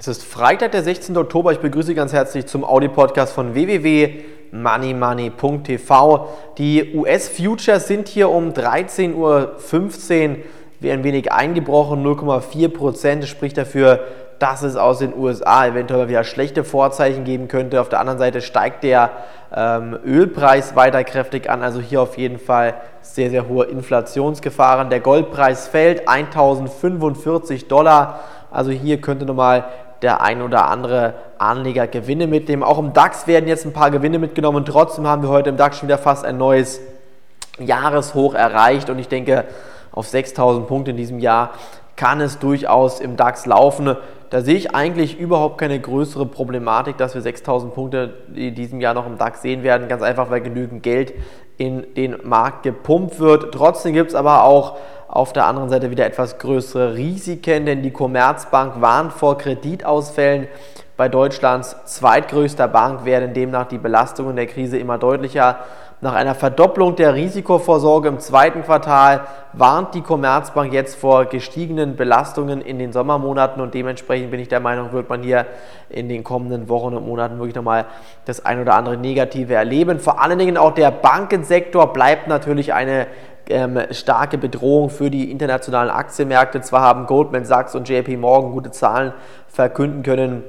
Es 0.00 0.06
ist 0.06 0.22
Freitag, 0.22 0.70
der 0.70 0.84
16. 0.84 1.16
Oktober. 1.16 1.50
Ich 1.50 1.58
begrüße 1.58 1.88
Sie 1.88 1.96
ganz 1.96 2.12
herzlich 2.12 2.46
zum 2.46 2.62
Audi-Podcast 2.62 3.32
von 3.32 3.54
www.moneymoney.tv. 3.54 6.28
Die 6.56 6.94
US-Futures 6.94 7.88
sind 7.88 8.06
hier 8.06 8.28
um 8.28 8.52
13.15 8.52 9.14
Uhr 9.16 9.56
ein 10.84 11.02
wenig 11.02 11.32
eingebrochen, 11.32 12.06
0,4 12.06 12.68
Prozent. 12.68 13.24
Das 13.24 13.28
spricht 13.28 13.58
dafür, 13.58 14.04
dass 14.38 14.62
es 14.62 14.76
aus 14.76 15.00
den 15.00 15.18
USA 15.18 15.66
eventuell 15.66 16.08
wieder 16.08 16.22
schlechte 16.22 16.62
Vorzeichen 16.62 17.24
geben 17.24 17.48
könnte. 17.48 17.80
Auf 17.80 17.88
der 17.88 17.98
anderen 17.98 18.20
Seite 18.20 18.40
steigt 18.40 18.84
der 18.84 19.10
ähm, 19.52 19.98
Ölpreis 20.06 20.76
weiter 20.76 21.02
kräftig 21.02 21.50
an, 21.50 21.64
also 21.64 21.80
hier 21.80 22.02
auf 22.02 22.16
jeden 22.16 22.38
Fall 22.38 22.74
sehr, 23.00 23.30
sehr 23.30 23.48
hohe 23.48 23.64
Inflationsgefahren. 23.64 24.90
Der 24.90 25.00
Goldpreis 25.00 25.66
fällt 25.66 26.08
1045 26.08 27.66
Dollar. 27.66 28.20
Also 28.50 28.70
hier 28.70 28.98
könnte 29.00 29.26
nochmal 29.26 29.64
der 30.02 30.20
ein 30.22 30.42
oder 30.42 30.68
andere 30.68 31.14
Anleger 31.38 31.86
Gewinne 31.86 32.26
mitnehmen. 32.26 32.62
Auch 32.62 32.78
im 32.78 32.92
DAX 32.92 33.26
werden 33.26 33.48
jetzt 33.48 33.64
ein 33.64 33.72
paar 33.72 33.90
Gewinne 33.90 34.18
mitgenommen. 34.18 34.64
Trotzdem 34.64 35.06
haben 35.06 35.22
wir 35.22 35.28
heute 35.28 35.50
im 35.50 35.56
DAX 35.56 35.78
schon 35.78 35.88
wieder 35.88 35.98
fast 35.98 36.24
ein 36.24 36.36
neues 36.36 36.80
Jahreshoch 37.58 38.34
erreicht 38.34 38.90
und 38.90 38.98
ich 38.98 39.08
denke, 39.08 39.44
auf 39.92 40.08
6000 40.08 40.66
Punkte 40.68 40.92
in 40.92 40.96
diesem 40.96 41.18
Jahr 41.18 41.50
kann 41.96 42.20
es 42.20 42.38
durchaus 42.38 43.00
im 43.00 43.16
DAX 43.16 43.46
laufen. 43.46 43.96
Da 44.30 44.42
sehe 44.42 44.56
ich 44.56 44.74
eigentlich 44.74 45.18
überhaupt 45.18 45.58
keine 45.58 45.80
größere 45.80 46.26
Problematik, 46.26 46.98
dass 46.98 47.14
wir 47.14 47.22
6000 47.22 47.72
Punkte 47.74 48.14
in 48.34 48.54
diesem 48.54 48.80
Jahr 48.80 48.94
noch 48.94 49.06
im 49.06 49.16
DAX 49.16 49.40
sehen 49.40 49.62
werden. 49.62 49.88
Ganz 49.88 50.02
einfach, 50.02 50.30
weil 50.30 50.42
genügend 50.42 50.82
Geld 50.82 51.14
in 51.56 51.94
den 51.94 52.16
Markt 52.24 52.62
gepumpt 52.62 53.18
wird. 53.18 53.54
Trotzdem 53.54 53.94
gibt 53.94 54.10
es 54.10 54.14
aber 54.14 54.44
auch 54.44 54.76
auf 55.08 55.32
der 55.32 55.46
anderen 55.46 55.70
Seite 55.70 55.90
wieder 55.90 56.04
etwas 56.04 56.38
größere 56.38 56.94
Risiken, 56.94 57.64
denn 57.64 57.82
die 57.82 57.90
Commerzbank 57.90 58.80
warnt 58.82 59.12
vor 59.12 59.38
Kreditausfällen. 59.38 60.48
Bei 60.98 61.08
Deutschlands 61.08 61.76
zweitgrößter 61.86 62.68
Bank 62.68 63.04
werden 63.04 63.32
demnach 63.32 63.66
die 63.66 63.78
Belastungen 63.78 64.36
der 64.36 64.46
Krise 64.46 64.78
immer 64.78 64.98
deutlicher. 64.98 65.60
Nach 66.00 66.14
einer 66.14 66.36
Verdopplung 66.36 66.94
der 66.94 67.14
Risikovorsorge 67.14 68.06
im 68.06 68.20
zweiten 68.20 68.62
Quartal 68.62 69.22
warnt 69.52 69.94
die 69.94 70.00
Commerzbank 70.00 70.72
jetzt 70.72 70.94
vor 70.94 71.24
gestiegenen 71.24 71.96
Belastungen 71.96 72.60
in 72.60 72.78
den 72.78 72.92
Sommermonaten 72.92 73.60
und 73.60 73.74
dementsprechend 73.74 74.30
bin 74.30 74.38
ich 74.38 74.46
der 74.46 74.60
Meinung, 74.60 74.92
wird 74.92 75.08
man 75.08 75.24
hier 75.24 75.46
in 75.88 76.08
den 76.08 76.22
kommenden 76.22 76.68
Wochen 76.68 76.94
und 76.94 77.04
Monaten 77.04 77.38
wirklich 77.38 77.56
nochmal 77.56 77.86
das 78.26 78.46
ein 78.46 78.60
oder 78.60 78.74
andere 78.74 78.96
Negative 78.96 79.54
erleben. 79.54 79.98
Vor 79.98 80.22
allen 80.22 80.38
Dingen 80.38 80.56
auch 80.56 80.72
der 80.72 80.92
Bankensektor 80.92 81.92
bleibt 81.92 82.28
natürlich 82.28 82.72
eine 82.72 83.08
ähm, 83.48 83.80
starke 83.90 84.38
Bedrohung 84.38 84.90
für 84.90 85.10
die 85.10 85.32
internationalen 85.32 85.90
Aktienmärkte. 85.90 86.60
Zwar 86.60 86.82
haben 86.82 87.06
Goldman 87.06 87.44
Sachs 87.44 87.74
und 87.74 87.88
JP 87.88 88.18
Morgan 88.18 88.52
gute 88.52 88.70
Zahlen 88.70 89.14
verkünden 89.48 90.04
können, 90.04 90.44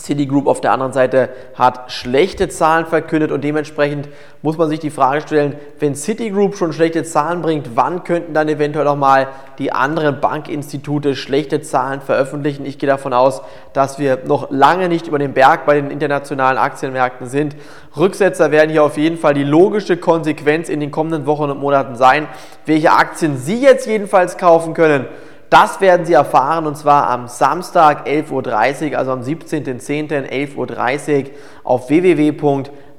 Citigroup 0.00 0.46
auf 0.46 0.60
der 0.60 0.70
anderen 0.72 0.92
Seite 0.92 1.28
hat 1.56 1.90
schlechte 1.90 2.48
Zahlen 2.48 2.86
verkündet 2.86 3.32
und 3.32 3.42
dementsprechend 3.42 4.08
muss 4.42 4.56
man 4.56 4.68
sich 4.68 4.78
die 4.78 4.90
Frage 4.90 5.22
stellen, 5.22 5.56
wenn 5.80 5.96
Citigroup 5.96 6.56
schon 6.56 6.72
schlechte 6.72 7.02
Zahlen 7.02 7.42
bringt, 7.42 7.70
wann 7.74 8.04
könnten 8.04 8.32
dann 8.32 8.48
eventuell 8.48 8.86
auch 8.86 8.96
mal 8.96 9.26
die 9.58 9.72
anderen 9.72 10.20
Bankinstitute 10.20 11.16
schlechte 11.16 11.62
Zahlen 11.62 12.00
veröffentlichen? 12.00 12.64
Ich 12.64 12.78
gehe 12.78 12.88
davon 12.88 13.12
aus, 13.12 13.42
dass 13.72 13.98
wir 13.98 14.20
noch 14.24 14.52
lange 14.52 14.88
nicht 14.88 15.08
über 15.08 15.18
den 15.18 15.34
Berg 15.34 15.66
bei 15.66 15.74
den 15.74 15.90
internationalen 15.90 16.58
Aktienmärkten 16.58 17.26
sind. 17.26 17.56
Rücksetzer 17.96 18.52
werden 18.52 18.70
hier 18.70 18.84
auf 18.84 18.96
jeden 18.96 19.18
Fall 19.18 19.34
die 19.34 19.42
logische 19.42 19.96
Konsequenz 19.96 20.68
in 20.68 20.78
den 20.78 20.92
kommenden 20.92 21.26
Wochen 21.26 21.50
und 21.50 21.58
Monaten 21.58 21.96
sein. 21.96 22.28
Welche 22.66 22.92
Aktien 22.92 23.36
Sie 23.36 23.60
jetzt 23.60 23.88
jedenfalls 23.88 24.38
kaufen 24.38 24.74
können, 24.74 25.06
das 25.50 25.80
werden 25.80 26.04
Sie 26.04 26.12
erfahren 26.12 26.66
und 26.66 26.76
zwar 26.76 27.08
am 27.08 27.26
Samstag 27.28 28.06
11.30 28.06 28.92
Uhr, 28.92 28.98
also 28.98 29.12
am 29.12 29.20
17.10. 29.20 30.28
11.30 30.28 31.24
Uhr 31.24 31.30
auf 31.64 31.88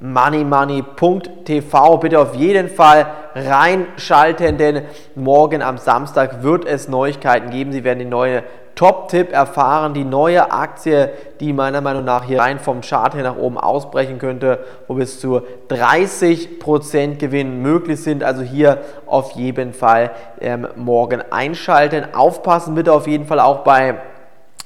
www.moneymoney.tv. 0.00 1.98
Bitte 1.98 2.18
auf 2.18 2.34
jeden 2.34 2.68
Fall 2.68 3.06
reinschalten, 3.34 4.56
denn 4.58 4.82
morgen 5.14 5.62
am 5.62 5.78
Samstag 5.78 6.42
wird 6.42 6.64
es 6.64 6.88
Neuigkeiten 6.88 7.50
geben. 7.50 7.70
Sie 7.72 7.84
werden 7.84 8.00
die 8.00 8.04
neue 8.04 8.42
Top-Tipp 8.74 9.32
erfahren, 9.32 9.92
die 9.92 10.04
neue 10.04 10.52
Aktie, 10.52 11.10
die 11.38 11.52
meiner 11.52 11.82
Meinung 11.82 12.04
nach 12.04 12.24
hier 12.24 12.40
rein 12.40 12.58
vom 12.58 12.80
Chart 12.80 13.14
her 13.14 13.22
nach 13.24 13.36
oben 13.36 13.58
ausbrechen 13.58 14.18
könnte, 14.18 14.60
wo 14.88 14.94
bis 14.94 15.20
zu 15.20 15.42
30% 15.68 17.16
Gewinn 17.16 17.60
möglich 17.60 18.02
sind. 18.02 18.24
Also 18.24 18.40
hier 18.42 18.78
auf 19.06 19.32
jeden 19.32 19.74
Fall 19.74 20.12
ähm, 20.40 20.66
morgen 20.76 21.20
einschalten. 21.30 22.14
Aufpassen 22.14 22.74
bitte 22.74 22.94
auf 22.94 23.06
jeden 23.06 23.26
Fall 23.26 23.40
auch 23.40 23.58
bei 23.58 23.96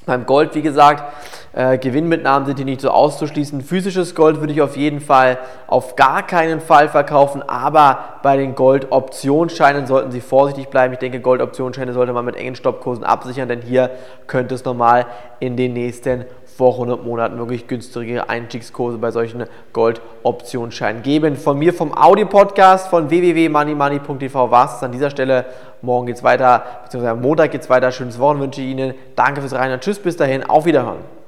beim 0.06 0.26
Gold, 0.26 0.54
wie 0.54 0.62
gesagt, 0.62 1.02
äh, 1.54 1.78
Gewinnmitnahmen 1.78 2.46
sind 2.46 2.56
hier 2.56 2.64
nicht 2.64 2.80
so 2.80 2.90
auszuschließen. 2.90 3.60
Physisches 3.60 4.14
Gold 4.14 4.40
würde 4.40 4.52
ich 4.52 4.60
auf 4.60 4.76
jeden 4.76 5.00
Fall 5.00 5.38
auf 5.66 5.94
gar 5.94 6.26
keinen 6.26 6.60
Fall 6.60 6.88
verkaufen, 6.88 7.42
aber 7.42 7.98
bei 8.22 8.36
den 8.36 8.54
Gold-Optionsscheinen 8.54 9.86
sollten 9.86 10.10
Sie 10.10 10.20
vorsichtig 10.20 10.68
bleiben. 10.68 10.92
Ich 10.94 10.98
denke, 10.98 11.20
Gold-Optionsscheine 11.20 11.92
sollte 11.92 12.12
man 12.12 12.24
mit 12.24 12.36
engen 12.36 12.56
Stoppkursen 12.56 13.04
absichern, 13.04 13.48
denn 13.48 13.62
hier 13.62 13.90
könnte 14.26 14.54
es 14.54 14.64
nochmal 14.64 15.06
in 15.38 15.56
den 15.56 15.74
nächsten 15.74 16.24
vor 16.56 16.72
100 16.72 17.04
Monaten 17.04 17.38
wirklich 17.38 17.66
günstigere 17.66 18.28
Einstiegskurse 18.28 18.98
bei 18.98 19.10
solchen 19.10 19.44
Gold-Optionsscheinen 19.72 21.02
geben. 21.02 21.36
Von 21.36 21.58
mir 21.58 21.72
vom 21.72 21.96
Audi-Podcast 21.96 22.88
von 22.88 23.10
www.moneymoney.tv 23.10 24.50
war 24.50 24.66
es 24.66 24.82
an 24.82 24.92
dieser 24.92 25.10
Stelle. 25.10 25.46
Morgen 25.82 26.06
geht 26.06 26.16
es 26.16 26.22
weiter, 26.22 26.64
beziehungsweise 26.84 27.12
am 27.12 27.20
Montag 27.20 27.50
geht 27.50 27.62
es 27.62 27.70
weiter. 27.70 27.90
Schönes 27.90 28.18
Wochenende 28.18 28.46
wünsche 28.46 28.60
ich 28.60 28.68
Ihnen. 28.68 28.94
Danke 29.16 29.40
fürs 29.40 29.54
Rein 29.54 29.72
und 29.72 29.80
Tschüss, 29.80 29.98
bis 29.98 30.16
dahin, 30.16 30.44
auf 30.44 30.64
Wiederhören. 30.64 31.23